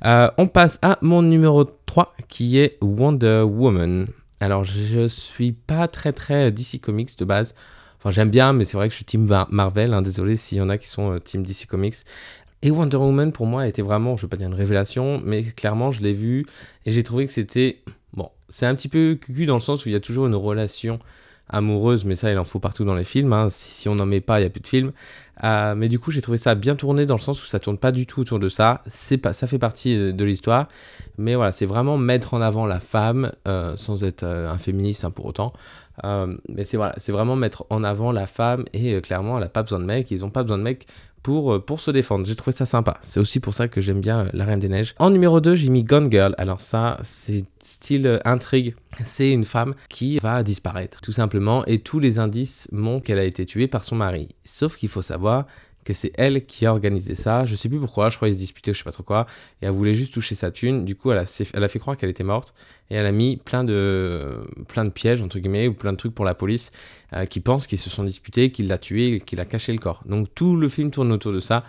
on 0.03 0.47
passe 0.47 0.77
à 0.81 0.97
mon 1.01 1.21
numéro 1.21 1.63
3 1.63 2.13
qui 2.27 2.59
est 2.59 2.77
Wonder 2.81 3.43
Woman. 3.47 4.07
Alors 4.39 4.63
je 4.63 5.07
suis 5.07 5.53
pas 5.53 5.87
très 5.87 6.11
très 6.11 6.51
DC 6.51 6.79
Comics 6.81 7.17
de 7.17 7.25
base. 7.25 7.55
Enfin, 7.97 8.11
j'aime 8.11 8.29
bien, 8.29 8.51
mais 8.51 8.65
c'est 8.65 8.75
vrai 8.75 8.89
que 8.89 8.91
je 8.91 8.97
suis 8.97 9.05
team 9.05 9.33
Marvel. 9.49 9.93
Hein, 9.93 10.01
désolé 10.01 10.35
s'il 10.35 10.57
y 10.57 10.61
en 10.61 10.67
a 10.67 10.77
qui 10.77 10.89
sont 10.89 11.17
team 11.23 11.43
DC 11.43 11.65
Comics. 11.67 11.95
Et 12.65 12.71
Wonder 12.71 12.95
Woman, 12.95 13.33
pour 13.33 13.45
moi, 13.45 13.63
a 13.63 13.67
été 13.67 13.81
vraiment, 13.81 14.15
je 14.15 14.25
ne 14.25 14.27
vais 14.27 14.29
pas 14.29 14.37
dire 14.37 14.47
une 14.47 14.53
révélation, 14.53 15.21
mais 15.23 15.43
clairement, 15.43 15.91
je 15.91 16.01
l'ai 16.01 16.13
vu 16.13 16.45
et 16.85 16.93
j'ai 16.93 17.03
trouvé 17.03 17.25
que 17.25 17.31
c'était. 17.33 17.79
Bon, 18.13 18.29
c'est 18.47 18.65
un 18.65 18.73
petit 18.73 18.87
peu 18.87 19.17
cucu 19.19 19.45
dans 19.45 19.55
le 19.55 19.61
sens 19.61 19.85
où 19.85 19.89
il 19.89 19.91
y 19.91 19.95
a 19.95 19.99
toujours 19.99 20.27
une 20.27 20.35
relation 20.35 20.99
amoureuse, 21.49 22.05
mais 22.05 22.15
ça, 22.15 22.31
il 22.31 22.37
en 22.39 22.45
faut 22.45 22.59
partout 22.59 22.85
dans 22.85 22.95
les 22.95 23.03
films. 23.03 23.33
Hein. 23.33 23.49
Si, 23.51 23.89
on 23.89 23.95
n'en 23.95 24.05
met 24.05 24.21
pas, 24.21 24.39
il 24.39 24.43
n'y 24.43 24.47
a 24.47 24.49
plus 24.49 24.61
de 24.61 24.67
films. 24.67 24.93
Euh, 25.43 25.75
mais 25.75 25.89
du 25.89 25.99
coup, 25.99 26.09
j'ai 26.11 26.21
trouvé 26.21 26.37
ça 26.37 26.55
bien 26.55 26.75
tourné 26.75 27.05
dans 27.05 27.17
le 27.17 27.21
sens 27.21 27.43
où 27.43 27.45
ça 27.45 27.59
tourne 27.59 27.77
pas 27.77 27.91
du 27.91 28.07
tout 28.07 28.21
autour 28.21 28.39
de 28.39 28.47
ça. 28.47 28.81
C'est 28.87 29.21
ça 29.33 29.45
fait 29.45 29.59
partie 29.59 29.97
de, 29.97 30.23
l'histoire. 30.23 30.69
Mais 31.17 31.35
voilà, 31.35 31.51
c'est 31.51 31.65
vraiment 31.65 31.97
mettre 31.97 32.33
en 32.33 32.41
avant 32.41 32.65
la 32.65 32.79
femme 32.79 33.33
euh, 33.45 33.75
sans 33.75 34.05
être 34.05 34.23
euh, 34.23 34.49
un 34.49 34.57
féministe 34.57 35.03
hein, 35.03 35.11
pour 35.11 35.25
autant. 35.25 35.51
mais 36.01 36.63
c'est 36.63 36.77
voilà, 36.77 36.95
vraiment 37.09 37.35
mettre 37.35 37.65
en 37.69 37.83
avant 37.83 38.13
la 38.13 38.25
femme 38.25 38.63
et 38.71 39.01
clairement, 39.01 39.35
elle 39.35 39.43
n'a 39.43 39.49
pas 39.49 39.63
besoin 39.63 39.79
de 39.79 39.85
mec. 39.85 40.09
Ils 40.11 40.21
n'ont 40.21 40.29
pas 40.29 40.43
besoin 40.43 40.57
de 40.57 40.63
mec 40.63 40.87
pour, 41.23 41.53
euh, 41.53 41.59
pour 41.59 41.79
se 41.79 41.89
défendre. 41.89 42.25
J'ai 42.25 42.35
trouvé 42.35 42.55
ça 42.55 42.65
sympa. 42.65 42.99
C'est 43.01 43.19
aussi 43.19 43.39
pour 43.39 43.53
ça 43.53 43.67
que 43.67 43.81
j'aime 43.81 44.01
bien 44.01 44.25
euh, 44.25 44.29
La 44.33 44.45
Reine 44.45 44.59
des 44.59 44.69
Neiges. 44.69 44.93
En 44.99 45.09
numéro 45.09 45.41
2, 45.41 45.55
j'ai 45.55 45.69
mis 45.69 45.83
Gone 45.83 46.11
Girl. 46.11 46.35
Alors 46.37 46.61
ça, 46.61 46.99
c'est 47.01 47.45
style 47.63 48.05
euh, 48.05 48.19
intrigue. 48.25 48.75
C'est 49.05 49.31
une 49.31 49.45
femme 49.45 49.73
qui 49.89 50.19
va 50.19 50.43
disparaître, 50.43 51.01
tout 51.01 51.13
simplement, 51.13 51.65
et 51.65 51.79
tous 51.79 51.99
les 51.99 52.19
indices 52.19 52.67
montrent 52.71 53.05
qu'elle 53.05 53.17
a 53.17 53.23
été 53.23 53.45
tuée 53.45 53.67
par 53.67 53.83
son 53.85 53.95
mari. 53.95 54.29
Sauf 54.43 54.75
qu'il 54.75 54.89
faut 54.89 55.01
savoir 55.01 55.47
que 55.83 55.93
c'est 55.93 56.11
elle 56.15 56.45
qui 56.45 56.65
a 56.65 56.71
organisé 56.71 57.15
ça. 57.15 57.45
Je 57.45 57.55
sais 57.55 57.69
plus 57.69 57.79
pourquoi, 57.79 58.09
je 58.09 58.17
crois 58.17 58.27
qu'ils 58.27 58.35
se 58.35 58.39
disputaient, 58.39 58.73
je 58.73 58.79
sais 58.79 58.83
pas 58.83 58.91
trop 58.91 59.03
quoi. 59.03 59.27
Et 59.61 59.65
elle 59.65 59.71
voulait 59.71 59.95
juste 59.95 60.13
toucher 60.13 60.35
sa 60.35 60.51
thune. 60.51 60.85
Du 60.85 60.95
coup, 60.95 61.11
elle 61.11 61.19
a, 61.19 61.25
fait 61.25 61.79
croire 61.79 61.97
qu'elle 61.97 62.09
était 62.09 62.23
morte. 62.23 62.53
Et 62.89 62.95
elle 62.95 63.05
a 63.05 63.11
mis 63.11 63.37
plein 63.37 63.63
de, 63.63 64.41
plein 64.67 64.85
de 64.85 64.89
pièges, 64.89 65.21
entre 65.21 65.39
guillemets, 65.39 65.67
ou 65.67 65.73
plein 65.73 65.91
de 65.91 65.97
trucs 65.97 66.13
pour 66.13 66.25
la 66.25 66.35
police 66.35 66.71
euh, 67.13 67.25
qui 67.25 67.39
pensent 67.39 67.67
qu'ils 67.67 67.79
se 67.79 67.89
sont 67.89 68.03
disputés, 68.03 68.51
qu'il 68.51 68.67
l'a 68.67 68.77
tué, 68.77 69.19
qu'il 69.19 69.39
a 69.39 69.45
caché 69.45 69.71
le 69.71 69.79
corps. 69.79 70.03
Donc 70.05 70.33
tout 70.35 70.55
le 70.55 70.69
film 70.69 70.91
tourne 70.91 71.11
autour 71.11 71.33
de 71.33 71.39
ça 71.39 71.63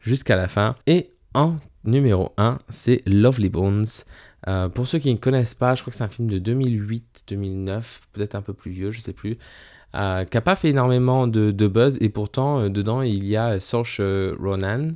jusqu'à 0.00 0.36
la 0.36 0.48
fin. 0.48 0.76
Et 0.86 1.10
en 1.34 1.56
numéro 1.84 2.32
1, 2.36 2.58
c'est 2.68 3.02
Lovely 3.06 3.48
Bones. 3.48 3.86
Euh, 4.48 4.68
pour 4.68 4.86
ceux 4.86 4.98
qui 4.98 5.12
ne 5.12 5.18
connaissent 5.18 5.54
pas, 5.54 5.74
je 5.74 5.82
crois 5.82 5.90
que 5.90 5.96
c'est 5.96 6.04
un 6.04 6.08
film 6.08 6.28
de 6.28 6.38
2008-2009, 6.38 8.00
peut-être 8.12 8.34
un 8.34 8.42
peu 8.42 8.54
plus 8.54 8.70
vieux, 8.70 8.90
je 8.90 9.00
sais 9.00 9.12
plus. 9.12 9.38
Euh, 9.96 10.24
qui 10.24 10.36
n'a 10.36 10.40
pas 10.40 10.54
fait 10.54 10.68
énormément 10.68 11.26
de, 11.26 11.66
buzz, 11.66 11.98
et 12.00 12.10
pourtant, 12.10 12.60
euh, 12.60 12.68
dedans, 12.68 13.02
il 13.02 13.26
y 13.26 13.36
a 13.36 13.58
Saoirse 13.58 13.96
euh, 14.00 14.36
Ronan, 14.40 14.92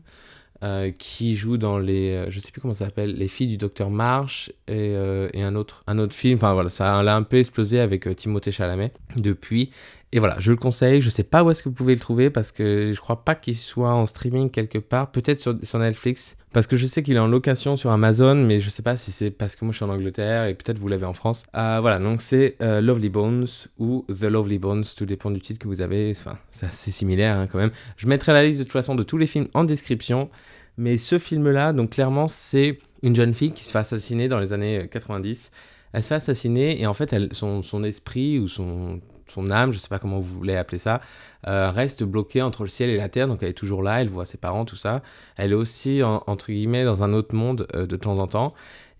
qui 0.98 1.36
joue 1.36 1.58
dans 1.58 1.78
les, 1.78 2.24
je 2.30 2.40
sais 2.40 2.50
plus 2.50 2.62
comment 2.62 2.72
ça 2.72 2.86
s'appelle, 2.86 3.14
Les 3.16 3.28
filles 3.28 3.48
du 3.48 3.58
docteur 3.58 3.90
Marsh 3.90 4.50
et, 4.66 4.94
et, 5.34 5.42
un, 5.42 5.56
autre, 5.56 5.84
un 5.86 5.98
autre 5.98 6.14
film. 6.14 6.36
Enfin 6.36 6.54
voilà, 6.54 6.70
ça 6.70 7.00
a 7.00 7.14
un 7.14 7.22
peu 7.22 7.36
explosé 7.36 7.80
avec 7.80 8.08
Timothée 8.16 8.50
Chalamet 8.50 8.90
depuis. 9.18 9.72
Et 10.14 10.20
voilà, 10.20 10.36
je 10.38 10.52
le 10.52 10.56
conseille. 10.56 11.02
Je 11.02 11.10
sais 11.10 11.24
pas 11.24 11.42
où 11.42 11.50
est-ce 11.50 11.60
que 11.60 11.68
vous 11.68 11.74
pouvez 11.74 11.92
le 11.92 11.98
trouver 11.98 12.30
parce 12.30 12.52
que 12.52 12.92
je 12.94 13.00
crois 13.00 13.24
pas 13.24 13.34
qu'il 13.34 13.56
soit 13.56 13.92
en 13.92 14.06
streaming 14.06 14.48
quelque 14.48 14.78
part. 14.78 15.10
Peut-être 15.10 15.40
sur, 15.40 15.78
Netflix. 15.80 16.36
Parce 16.52 16.68
que 16.68 16.76
je 16.76 16.86
sais 16.86 17.02
qu'il 17.02 17.16
est 17.16 17.18
en 17.18 17.26
location 17.26 17.76
sur 17.76 17.90
Amazon, 17.90 18.36
mais 18.36 18.60
je 18.60 18.70
sais 18.70 18.82
pas 18.82 18.96
si 18.96 19.10
c'est 19.10 19.32
parce 19.32 19.56
que 19.56 19.64
moi 19.64 19.72
je 19.72 19.78
suis 19.78 19.84
en 19.84 19.88
Angleterre 19.88 20.44
et 20.44 20.54
peut-être 20.54 20.78
vous 20.78 20.86
l'avez 20.86 21.04
en 21.04 21.14
France. 21.14 21.42
Euh, 21.56 21.78
voilà, 21.80 21.98
donc 21.98 22.22
c'est 22.22 22.54
euh, 22.62 22.80
Lovely 22.80 23.08
Bones 23.08 23.48
ou 23.80 24.06
The 24.08 24.26
Lovely 24.26 24.60
Bones, 24.60 24.84
tout 24.96 25.04
dépend 25.04 25.32
du 25.32 25.40
titre 25.40 25.58
que 25.58 25.66
vous 25.66 25.80
avez. 25.80 26.12
Enfin, 26.16 26.38
c'est 26.52 26.66
assez 26.66 26.92
similaire 26.92 27.36
hein, 27.36 27.48
quand 27.50 27.58
même. 27.58 27.72
Je 27.96 28.06
mettrai 28.06 28.32
la 28.32 28.44
liste 28.44 28.60
de 28.60 28.64
toute 28.64 28.72
façon 28.72 28.94
de 28.94 29.02
tous 29.02 29.18
les 29.18 29.26
films 29.26 29.48
en 29.52 29.64
description. 29.64 30.30
Mais 30.78 30.96
ce 30.96 31.18
film-là, 31.18 31.72
donc 31.72 31.90
clairement, 31.90 32.28
c'est 32.28 32.78
une 33.02 33.16
jeune 33.16 33.34
fille 33.34 33.50
qui 33.50 33.64
se 33.64 33.72
fait 33.72 33.78
assassiner 33.78 34.28
dans 34.28 34.38
les 34.38 34.52
années 34.52 34.86
90. 34.88 35.50
Euh, 35.52 35.58
elle 35.92 36.02
se 36.04 36.08
fait 36.08 36.14
assassiner 36.14 36.80
et 36.80 36.86
en 36.86 36.94
fait, 36.94 37.16
son 37.32 37.82
esprit 37.82 38.38
ou 38.38 38.46
son 38.46 39.00
son 39.26 39.50
âme, 39.50 39.72
je 39.72 39.78
sais 39.78 39.88
pas 39.88 39.98
comment 39.98 40.18
vous 40.18 40.34
voulez 40.36 40.56
appeler 40.56 40.78
ça, 40.78 41.00
euh, 41.46 41.70
reste 41.70 42.04
bloquée 42.04 42.42
entre 42.42 42.62
le 42.62 42.68
ciel 42.68 42.90
et 42.90 42.96
la 42.96 43.08
terre. 43.08 43.28
Donc 43.28 43.42
elle 43.42 43.50
est 43.50 43.54
toujours 43.54 43.82
là, 43.82 44.00
elle 44.00 44.08
voit 44.08 44.26
ses 44.26 44.38
parents, 44.38 44.64
tout 44.64 44.76
ça. 44.76 45.02
Elle 45.36 45.52
est 45.52 45.56
aussi, 45.56 46.02
entre 46.02 46.46
guillemets, 46.46 46.84
dans 46.84 47.02
un 47.02 47.12
autre 47.12 47.34
monde 47.34 47.66
euh, 47.74 47.86
de 47.86 47.96
temps 47.96 48.18
en 48.18 48.26
temps. 48.26 48.54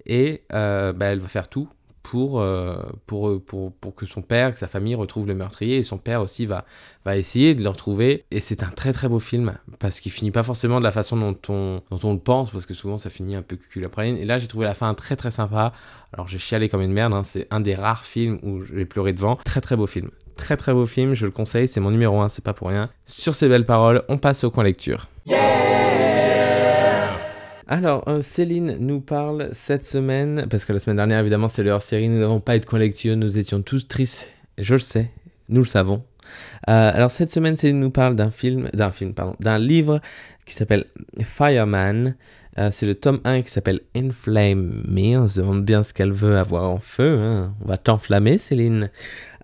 Et 0.06 0.42
euh, 0.52 0.92
bah, 0.92 1.06
elle 1.06 1.20
va 1.20 1.28
faire 1.28 1.48
tout 1.48 1.68
pour, 2.04 2.44
pour, 3.06 3.42
pour, 3.72 3.94
que 3.94 4.06
son 4.06 4.22
père, 4.22 4.52
que 4.52 4.58
sa 4.58 4.68
famille 4.68 4.94
retrouve 4.94 5.26
le 5.26 5.34
meurtrier. 5.34 5.78
Et 5.78 5.82
son 5.82 5.98
père 5.98 6.20
aussi 6.20 6.46
va, 6.46 6.64
va 7.04 7.16
essayer 7.16 7.54
de 7.54 7.62
le 7.62 7.68
retrouver. 7.68 8.24
Et 8.30 8.40
c'est 8.40 8.62
un 8.62 8.68
très 8.68 8.92
très 8.92 9.08
beau 9.08 9.18
film 9.18 9.54
parce 9.78 10.00
qu'il 10.00 10.12
finit 10.12 10.30
pas 10.30 10.42
forcément 10.42 10.78
de 10.78 10.84
la 10.84 10.92
façon 10.92 11.16
dont 11.16 11.36
on, 11.48 11.82
le 11.90 12.18
pense 12.18 12.50
parce 12.50 12.66
que 12.66 12.74
souvent 12.74 12.98
ça 12.98 13.10
finit 13.10 13.34
un 13.34 13.42
peu 13.42 13.56
cul 13.56 13.84
Et 13.84 14.24
là 14.24 14.38
j'ai 14.38 14.46
trouvé 14.46 14.66
la 14.66 14.74
fin 14.74 14.92
très 14.94 15.16
très 15.16 15.30
sympa. 15.30 15.72
Alors 16.12 16.28
j'ai 16.28 16.38
chialé 16.38 16.68
comme 16.68 16.82
une 16.82 16.92
merde. 16.92 17.14
Hein. 17.14 17.22
C'est 17.24 17.48
un 17.50 17.60
des 17.60 17.74
rares 17.74 18.04
films 18.04 18.38
où 18.42 18.62
j'ai 18.62 18.84
pleuré 18.84 19.12
devant. 19.12 19.36
Très 19.44 19.60
très 19.60 19.76
beau 19.76 19.86
film. 19.86 20.10
Très 20.36 20.56
très 20.56 20.72
beau 20.72 20.86
film, 20.86 21.14
je 21.14 21.26
le 21.26 21.30
conseille, 21.30 21.68
c'est 21.68 21.80
mon 21.80 21.90
numéro 21.90 22.20
1, 22.20 22.28
c'est 22.28 22.42
pas 22.42 22.54
pour 22.54 22.68
rien. 22.68 22.90
Sur 23.06 23.34
ces 23.34 23.48
belles 23.48 23.66
paroles, 23.66 24.02
on 24.08 24.18
passe 24.18 24.42
au 24.44 24.50
coin 24.50 24.64
lecture. 24.64 25.08
Alors, 27.74 28.06
euh, 28.06 28.22
Céline 28.22 28.76
nous 28.78 29.00
parle 29.00 29.48
cette 29.52 29.84
semaine, 29.84 30.46
parce 30.48 30.64
que 30.64 30.72
la 30.72 30.78
semaine 30.78 30.94
dernière, 30.94 31.18
évidemment, 31.18 31.48
c'est 31.48 31.64
leur 31.64 31.82
série, 31.82 32.08
nous 32.08 32.20
n'avons 32.20 32.38
pas 32.38 32.56
coin 32.60 32.78
lecture, 32.78 33.16
nous 33.16 33.36
étions 33.36 33.62
tous 33.62 33.88
tristes, 33.88 34.32
je 34.58 34.74
le 34.74 34.80
sais, 34.80 35.10
nous 35.48 35.60
le 35.60 35.66
savons. 35.66 36.04
Euh, 36.68 36.92
alors, 36.94 37.10
cette 37.10 37.32
semaine, 37.32 37.56
Céline 37.56 37.80
nous 37.80 37.90
parle 37.90 38.14
d'un 38.14 38.30
film, 38.30 38.68
d'un 38.74 38.92
film, 38.92 39.12
pardon, 39.12 39.34
d'un 39.40 39.58
livre 39.58 40.00
qui 40.46 40.54
s'appelle 40.54 40.84
Fireman. 41.20 42.14
Euh, 42.58 42.68
c'est 42.70 42.86
le 42.86 42.94
tome 42.94 43.20
1 43.24 43.42
qui 43.42 43.50
s'appelle 43.50 43.80
Inflame 43.96 44.84
Me. 44.86 45.18
On 45.18 45.26
se 45.26 45.40
demande 45.40 45.64
bien 45.64 45.82
ce 45.82 45.92
qu'elle 45.92 46.12
veut 46.12 46.38
avoir 46.38 46.70
en 46.70 46.78
feu. 46.78 47.18
Hein. 47.18 47.56
On 47.60 47.66
va 47.66 47.76
t'enflammer, 47.76 48.38
Céline. 48.38 48.88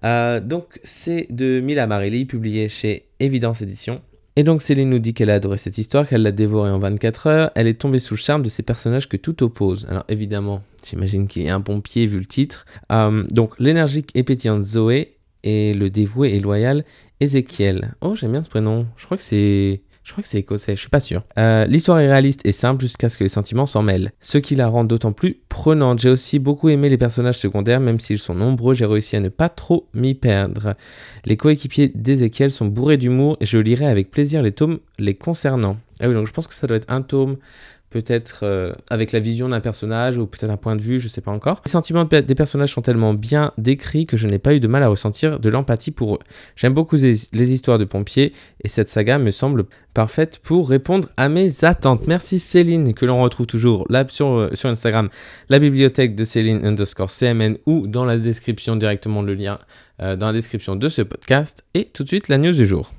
Donc 0.05 0.79
c'est 0.85 1.27
de 1.31 1.59
Mila 1.59 1.89
Marelli, 1.89 2.27
publié 2.27 2.69
chez 2.69 3.09
Évidence 3.19 3.61
Édition. 3.61 4.01
Et 4.37 4.45
donc 4.45 4.63
Céline 4.63 4.91
nous 4.91 4.99
dit 4.99 5.13
qu'elle 5.13 5.31
a 5.31 5.35
adoré 5.35 5.59
cette 5.59 5.79
histoire, 5.79 6.09
qu'elle 6.09 6.23
l'a 6.23 6.33
dévorée 6.33 6.71
en 6.71 6.79
24 6.79 7.27
heures. 7.27 7.51
Elle 7.55 7.67
est 7.67 7.81
tombée 7.81 7.99
sous 7.99 8.15
le 8.15 8.21
charme 8.21 8.43
de 8.43 8.49
ces 8.49 8.63
personnages 8.63 9.09
que 9.09 9.17
tout 9.17 9.43
oppose. 9.43 9.87
Alors 9.89 10.05
évidemment, 10.09 10.63
j'imagine 10.89 11.27
qu'il 11.27 11.43
y 11.43 11.49
a 11.49 11.55
un 11.55 11.61
bon 11.61 11.81
pied 11.81 12.07
vu 12.07 12.19
le 12.19 12.27
titre. 12.27 12.65
Euh, 12.93 13.25
donc 13.29 13.59
l'énergique 13.59 14.11
et 14.15 14.23
pétillante 14.23 14.65
Zoé 14.65 15.17
et 15.43 15.75
le 15.75 15.91
dévoué 15.91 16.31
et 16.31 16.41
loyal 16.41 16.85
Ezekiel. 17.21 17.95
Oh, 18.01 18.15
j'aime 18.15 18.33
bien 18.33 18.43
ce 18.43 18.49
prénom. 18.49 18.87
Je 18.97 19.05
crois 19.05 19.17
que 19.17 19.23
c'est 19.23 19.83
je 20.03 20.13
crois 20.13 20.23
que 20.23 20.29
c'est 20.29 20.39
écossais, 20.39 20.77
je 20.77 20.81
suis 20.81 20.89
pas 20.89 21.01
sûr. 21.01 21.23
Euh, 21.39 21.67
l'histoire 21.67 22.01
est 22.01 22.11
réaliste 22.11 22.41
et 22.45 22.53
simple 22.53 22.83
jusqu'à 22.83 23.09
ce 23.09 23.19
que 23.19 23.25
les 23.25 23.29
sentiments 23.29 23.67
s'en 23.67 23.83
mêlent, 23.83 24.13
ce 24.21 24.39
qui 24.39 24.57
la 24.57 24.67
rend 24.67 24.85
d'autant 24.85 25.13
plus 25.13 25.41
prenante. 25.49 26.01
J'ai 26.01 26.09
aussi 26.09 26.39
beaucoup 26.39 26.69
aimé 26.69 26.89
les 26.89 26.99
personnages 26.99 27.39
secondaires, 27.39 27.81
même 27.81 28.01
s'ils 28.01 28.19
sont 28.19 28.35
nombreux, 28.35 28.75
j'ai 28.75 28.87
réussi 28.87 29.17
à 29.17 29.21
ne 29.21 29.29
pas 29.29 29.49
trop 29.49 29.89
m'y 29.95 30.15
perdre. 30.15 30.75
Les 31.25 31.37
coéquipiers 31.37 31.93
d'Ezekiel 31.95 32.51
sont 32.51 32.67
bourrés 32.67 32.97
d'humour 32.97 33.37
et 33.41 33.47
je 33.47 33.59
lirai 33.59 33.87
avec 33.87 34.11
plaisir 34.11 34.43
les 34.43 34.53
tomes 34.53 34.79
les 34.99 35.15
concernant. 35.15 35.77
Ah 36.01 36.09
oui, 36.09 36.15
donc 36.15 36.27
je 36.27 36.33
pense 36.33 36.47
que 36.47 36.55
ça 36.55 36.67
doit 36.67 36.79
être 36.79 36.91
un 36.91 37.03
tome 37.03 37.37
peut-être 37.91 38.41
euh, 38.45 38.73
avec 38.89 39.13
la 39.13 39.21
vision 39.21 39.49
d'un 39.49 39.61
personnage 39.61 40.17
ou 40.17 40.27
peut-être 40.27 40.51
un 40.51 40.57
point 40.57 40.77
de 40.77 40.81
vue, 40.81 41.01
je 41.01 41.09
sais 41.09 41.21
pas 41.21 41.33
encore. 41.33 41.61
Les 41.67 41.71
sentiments 41.71 42.05
des 42.05 42.35
personnages 42.35 42.73
sont 42.73 42.83
tellement 42.83 43.15
bien 43.15 43.53
décrits 43.59 44.07
que 44.07 44.17
je 44.17 44.29
n'ai 44.29 44.39
pas 44.39 44.55
eu 44.55 44.61
de 44.61 44.69
mal 44.69 44.83
à 44.83 44.89
ressentir 44.89 45.41
de 45.41 45.49
l'empathie 45.49 45.91
pour 45.91 46.15
eux. 46.15 46.19
J'aime 46.57 46.73
beaucoup 46.73 46.97
les, 46.97 47.53
histoires 47.53 47.79
de 47.79 47.85
pompiers 47.85 48.33
et 48.63 48.69
cette 48.69 48.91
saga 48.91 49.19
me 49.19 49.33
semble 49.33 49.65
parfaite 49.93 50.39
pour 50.43 50.69
répondre 50.69 51.09
à 51.17 51.29
mes 51.29 51.65
attentes. 51.65 52.07
Merci 52.07 52.39
Céline 52.39 52.95
que 52.95 53.07
l'on 53.07 53.21
retrouve 53.21 53.47
toujours 53.47 53.87
là 53.91 54.05
sur, 54.09 54.27
euh, 54.27 54.51
Instagram, 54.65 55.09
la 55.49 55.59
bibliothèque 55.59 56.15
de 56.15 56.25
Céline 56.25 56.65
underscore 56.65 57.11
CMN 57.11 57.59
ou 57.67 57.89
dans 57.89 58.05
la 58.05 58.19
description 58.19 58.77
directement 58.77 59.23
le 59.23 59.35
lien 59.35 59.59
euh, 60.01 60.15
dans 60.15 60.27
la 60.27 60.33
description 60.33 60.77
de 60.77 60.89
ce 60.89 61.03
podcast. 61.03 61.65
Et 61.75 61.87
tout 61.87 62.05
de 62.05 62.09
suite 62.09 62.29
la 62.29 62.39
news 62.39 62.53
du 62.53 62.67
jour. 62.67 62.93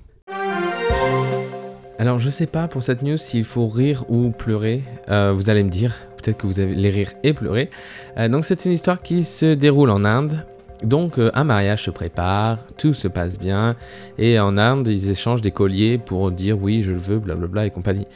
Alors 2.02 2.18
je 2.18 2.32
sais 2.32 2.48
pas 2.48 2.68
pour 2.68 2.82
cette 2.82 3.04
news 3.04 3.20
s'il 3.20 3.46
faut 3.46 3.68
rire 3.68 4.06
ou 4.10 4.32
pleurer, 4.32 4.82
euh, 5.10 5.32
vous 5.36 5.52
allez 5.52 5.62
me 5.62 5.70
dire, 5.70 6.00
peut-être 6.18 6.38
que 6.40 6.48
vous 6.48 6.60
allez 6.60 6.90
rire 6.90 7.12
et 7.22 7.32
pleurer. 7.32 7.70
Euh, 8.18 8.28
donc 8.28 8.44
c'est 8.44 8.66
une 8.66 8.72
histoire 8.72 9.04
qui 9.04 9.24
se 9.24 9.54
déroule 9.54 9.92
en 9.92 10.04
Inde. 10.04 10.44
Donc 10.84 11.20
euh, 11.20 11.30
un 11.36 11.44
mariage 11.44 11.84
se 11.84 11.92
prépare, 11.92 12.58
tout 12.76 12.96
se 12.96 13.08
passe 13.08 13.38
bien, 13.38 13.76
et 14.18 14.40
en 14.40 14.58
Inde 14.58 14.88
ils 14.88 15.12
échangent 15.12 15.44
des 15.44 15.52
colliers 15.52 16.00
pour 16.00 16.32
dire 16.32 16.60
oui 16.60 16.82
je 16.82 16.90
le 16.90 16.98
veux, 16.98 17.20
blablabla 17.20 17.68
et 17.68 17.70
compagnie. 17.70 18.08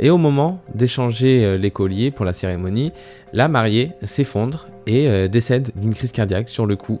et 0.00 0.10
au 0.10 0.18
moment 0.18 0.60
d'échanger 0.74 1.56
les 1.56 1.70
colliers 1.70 2.10
pour 2.10 2.24
la 2.24 2.32
cérémonie, 2.32 2.90
la 3.32 3.46
mariée 3.46 3.92
s'effondre 4.02 4.66
et 4.88 5.28
décède 5.28 5.70
d'une 5.76 5.94
crise 5.94 6.10
cardiaque 6.10 6.48
sur 6.48 6.66
le 6.66 6.74
coup. 6.74 6.98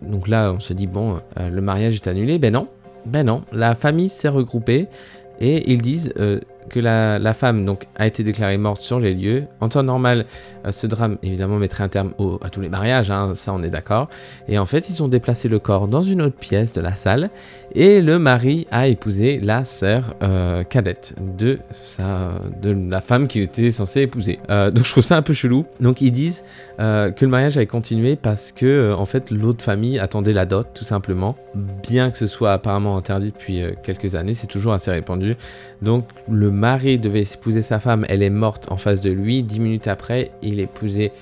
donc 0.00 0.26
là 0.26 0.54
on 0.56 0.60
se 0.60 0.72
dit 0.72 0.86
bon 0.86 1.20
le 1.38 1.60
mariage 1.60 1.96
est 1.96 2.06
annulé, 2.06 2.38
ben 2.38 2.54
non, 2.54 2.66
ben 3.06 3.26
non, 3.26 3.42
la 3.52 3.74
famille 3.74 4.08
s'est 4.08 4.28
regroupée 4.28 4.88
et 5.40 5.70
ils 5.70 5.82
disent 5.82 6.12
euh, 6.18 6.40
que 6.68 6.78
la, 6.78 7.34
femme 7.34 7.76
a 7.96 8.06
été 8.06 8.22
déclarée 8.22 8.56
morte 8.56 8.80
sur 8.80 9.00
les 9.00 9.12
lieux. 9.12 9.44
En 9.60 9.68
temps 9.68 9.82
normal, 9.82 10.24
euh, 10.64 10.72
ce 10.72 10.86
drame 10.86 11.18
évidemment 11.22 11.56
mettrait 11.56 11.82
un 11.82 11.88
terme 11.88 12.12
à 12.40 12.48
tous 12.48 12.60
les 12.60 12.68
mariages, 12.68 13.10
hein, 13.10 13.32
ça 13.34 13.52
on 13.52 13.62
est 13.62 13.70
d'accord. 13.70 14.08
Et 14.48 14.58
en 14.58 14.66
fait, 14.66 14.88
ils 14.88 15.02
ont 15.02 15.08
déplacé 15.08 15.48
le 15.48 15.58
corps 15.58 15.88
dans 15.88 16.04
une 16.04 16.22
autre 16.22 16.36
pièce 16.36 16.72
de 16.72 16.80
la 16.80 16.94
salle 16.94 17.30
et 17.74 18.00
le 18.00 18.18
mari 18.18 18.68
a 18.70 18.86
épousé 18.86 19.40
la 19.40 19.64
sœur 19.64 20.14
euh, 20.22 20.62
cadette 20.62 21.14
de, 21.20 21.58
sa, 21.72 22.34
de 22.62 22.70
la 22.88 23.00
femme 23.00 23.26
qu'il 23.26 23.42
était 23.42 23.72
censé 23.72 24.02
épouser. 24.02 24.38
Donc 24.48 24.84
je 24.84 24.90
trouve 24.90 25.04
ça 25.04 25.16
un 25.16 25.22
peu 25.22 25.34
chelou. 25.34 25.66
Donc 25.80 26.00
ils 26.00 26.12
disent 26.12 26.44
que 26.82 27.24
le 27.24 27.30
mariage 27.30 27.56
avait 27.56 27.66
continué 27.66 28.16
parce 28.16 28.50
que 28.50 28.92
en 28.92 29.06
fait 29.06 29.30
l'autre 29.30 29.64
famille 29.64 29.98
attendait 30.00 30.32
la 30.32 30.46
dot 30.46 30.68
tout 30.74 30.84
simplement. 30.84 31.36
Bien 31.54 32.10
que 32.10 32.18
ce 32.18 32.26
soit 32.26 32.52
apparemment 32.52 32.96
interdit 32.96 33.30
depuis 33.30 33.62
quelques 33.82 34.14
années, 34.14 34.34
c'est 34.34 34.48
toujours 34.48 34.72
assez 34.72 34.90
répandu. 34.90 35.36
Donc 35.80 36.06
le 36.28 36.50
mari 36.50 36.98
devait 36.98 37.22
épouser 37.22 37.62
sa 37.62 37.78
femme, 37.78 38.04
elle 38.08 38.22
est 38.22 38.30
morte 38.30 38.70
en 38.72 38.76
face 38.76 39.00
de 39.00 39.10
lui. 39.10 39.42
Dix 39.42 39.60
minutes 39.60 39.86
après, 39.86 40.32
il 40.42 40.60
épousait 40.60 41.12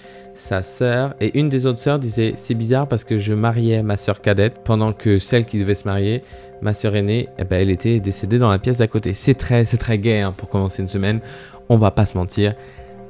sa 0.41 0.63
sœur. 0.63 1.15
Et 1.21 1.39
une 1.39 1.49
des 1.49 1.67
autres 1.67 1.79
sœurs 1.79 1.99
disait 1.99 2.35
C'est 2.37 2.55
bizarre 2.55 2.89
parce 2.89 3.05
que 3.05 3.19
je 3.19 3.35
mariais 3.35 3.83
ma 3.83 3.97
sœur 3.97 4.21
cadette 4.21 4.61
pendant 4.65 4.93
que 4.93 5.19
celle 5.19 5.45
qui 5.45 5.59
devait 5.59 5.75
se 5.75 5.87
marier, 5.87 6.23
ma 6.63 6.75
sœur 6.75 6.97
aînée, 6.97 7.29
eh 7.39 7.45
ben, 7.45 7.61
elle 7.61 7.71
était 7.71 8.01
décédée 8.01 8.39
dans 8.39 8.51
la 8.51 8.59
pièce 8.59 8.77
d'à 8.77 8.89
côté. 8.89 9.13
C'est 9.13 9.35
très, 9.35 9.65
c'est 9.65 9.77
très 9.77 9.99
gay 9.99 10.21
hein, 10.21 10.33
pour 10.37 10.49
commencer 10.49 10.83
une 10.83 10.89
semaine. 10.89 11.21
On 11.69 11.77
va 11.77 11.91
pas 11.91 12.07
se 12.07 12.17
mentir. 12.17 12.55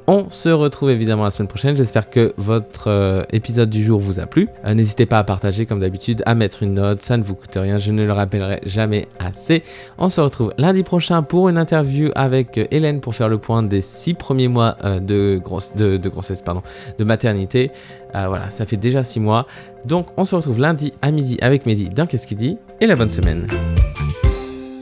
On 0.06 0.30
se 0.30 0.48
retrouve 0.48 0.90
évidemment 0.90 1.24
la 1.24 1.30
semaine 1.30 1.48
prochaine. 1.48 1.76
J'espère 1.76 2.10
que 2.10 2.32
votre 2.36 2.88
euh, 2.88 3.22
épisode 3.32 3.70
du 3.70 3.84
jour 3.84 4.00
vous 4.00 4.18
a 4.20 4.26
plu. 4.26 4.48
Euh, 4.64 4.74
n'hésitez 4.74 5.06
pas 5.06 5.18
à 5.18 5.24
partager 5.24 5.66
comme 5.66 5.80
d'habitude, 5.80 6.22
à 6.26 6.34
mettre 6.34 6.62
une 6.62 6.74
note, 6.74 7.02
ça 7.02 7.16
ne 7.16 7.22
vous 7.22 7.34
coûte 7.34 7.56
rien, 7.56 7.78
je 7.78 7.92
ne 7.92 8.04
le 8.04 8.12
rappellerai 8.12 8.60
jamais 8.66 9.06
assez. 9.18 9.62
On 9.98 10.08
se 10.08 10.20
retrouve 10.20 10.52
lundi 10.58 10.82
prochain 10.82 11.22
pour 11.22 11.48
une 11.48 11.56
interview 11.56 12.10
avec 12.14 12.58
euh, 12.58 12.66
Hélène 12.70 13.00
pour 13.00 13.14
faire 13.14 13.28
le 13.28 13.38
point 13.38 13.62
des 13.62 13.80
six 13.80 14.14
premiers 14.14 14.48
mois 14.48 14.76
de, 14.82 15.40
grosse, 15.42 15.74
de, 15.74 16.08
grossesse, 16.08 16.42
pardon, 16.42 16.62
de 16.98 17.04
maternité. 17.04 17.70
voilà, 18.12 18.50
ça 18.50 18.66
fait 18.66 18.76
déjà 18.76 19.04
six 19.04 19.20
mois. 19.20 19.46
Donc 19.84 20.06
on 20.16 20.24
se 20.24 20.34
retrouve 20.34 20.58
lundi 20.58 20.92
à 21.02 21.10
midi 21.10 21.38
avec 21.40 21.66
Mehdi 21.66 21.88
dans 21.88 22.06
Qu'est-ce 22.06 22.26
qu'il 22.26 22.36
dit 22.36 22.58
et 22.80 22.86
la 22.86 22.96
bonne 22.96 23.10
semaine. 23.10 23.46